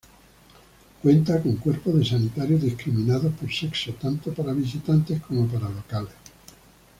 [1.03, 6.15] Cuenta con cuerpos de sanitarios discriminados por sexo, tanto para visitantes como para locales.